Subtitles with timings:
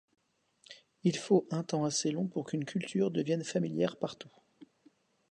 [1.03, 4.31] Il faut un temps assez long pour qu’une culture devienne familière partout.